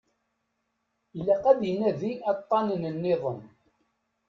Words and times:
Ilaq 1.17 1.43
ad 1.51 1.61
inadi 1.71 2.13
aṭṭanen 2.33 2.83
nniḍen. 2.95 3.39